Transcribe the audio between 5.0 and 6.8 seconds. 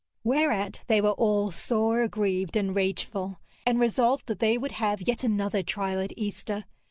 yet another trial at Easter.